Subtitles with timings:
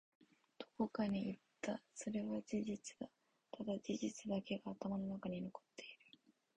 [0.57, 1.79] どこかに行った。
[1.93, 3.07] それは事実だ。
[3.51, 5.85] ただ、事実だけが頭の中に残ってい
[6.15, 6.19] る。